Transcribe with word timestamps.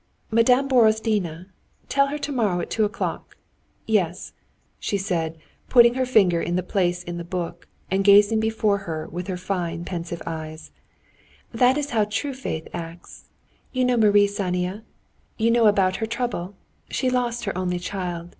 "Madame 0.31 0.67
Borozdina? 0.67 1.45
Tell 1.87 2.07
her, 2.07 2.17
tomorrow 2.17 2.59
at 2.59 2.71
two 2.71 2.85
o'clock. 2.85 3.37
Yes," 3.85 4.33
she 4.79 4.97
said, 4.97 5.37
putting 5.69 5.93
her 5.93 6.07
finger 6.07 6.41
in 6.41 6.55
the 6.55 6.63
place 6.63 7.03
in 7.03 7.17
the 7.17 7.23
book, 7.23 7.67
and 7.91 8.03
gazing 8.03 8.39
before 8.39 8.79
her 8.89 9.07
with 9.11 9.27
her 9.27 9.37
fine 9.37 9.85
pensive 9.85 10.23
eyes, 10.25 10.71
"that 11.53 11.77
is 11.77 11.91
how 11.91 12.05
true 12.05 12.33
faith 12.33 12.67
acts. 12.73 13.25
You 13.73 13.85
know 13.85 13.95
Marie 13.95 14.25
Sanina? 14.27 14.81
You 15.37 15.51
know 15.51 15.67
about 15.67 15.97
her 15.97 16.07
trouble? 16.07 16.55
She 16.89 17.11
lost 17.11 17.45
her 17.45 17.55
only 17.55 17.77
child. 17.77 18.29